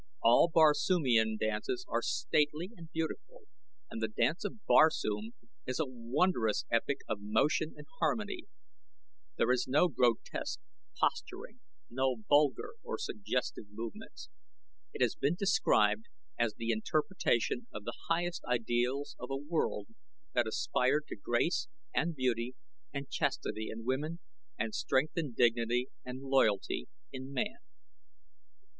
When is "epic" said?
6.71-7.01